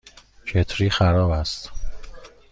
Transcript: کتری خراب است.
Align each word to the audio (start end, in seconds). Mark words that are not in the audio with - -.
کتری 0.45 0.89
خراب 0.89 1.31
است. 1.31 1.69